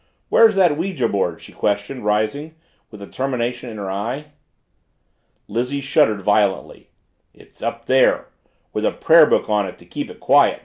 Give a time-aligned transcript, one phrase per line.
[0.29, 2.55] "Where's that ouija board?" she questioned, rising,
[2.89, 4.31] with determination in her eye.
[5.47, 6.89] Lizzie shuddered violently.
[7.35, 8.29] "It's up there
[8.73, 10.59] with a prayer book on it to keep it quiet!"